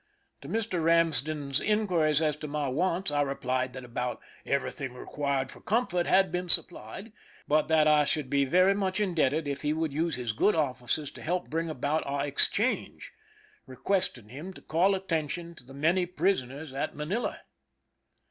[0.41, 0.83] To Mr.
[0.83, 6.31] Ramsden's inquiries as to my wants I replied that about everything required for comfort had
[6.31, 7.13] been supplied,
[7.47, 11.11] but that I should be very much indebted if he would use his good offices
[11.11, 13.13] to help bring about our exchange,
[13.67, 17.41] requesting him to call attention to the many prisoners at Manila.